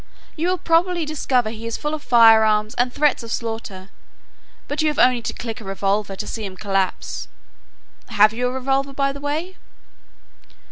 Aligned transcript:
You 0.35 0.47
will 0.47 0.57
probably 0.57 1.05
discover 1.05 1.51
he 1.51 1.67
is 1.67 1.77
full 1.77 1.93
of 1.93 2.01
firearms 2.01 2.73
and 2.73 2.91
threats 2.91 3.21
of 3.21 3.31
slaughter, 3.31 3.89
but 4.67 4.81
you 4.81 4.87
have 4.87 4.97
only 4.97 5.21
to 5.21 5.31
click 5.33 5.61
a 5.61 5.63
revolver 5.63 6.15
to 6.15 6.25
see 6.25 6.43
him 6.43 6.57
collapse. 6.57 7.27
Have 8.07 8.33
you 8.33 8.47
a 8.47 8.51
revolver, 8.51 8.93
by 8.93 9.13
the 9.13 9.21
way?" 9.21 9.57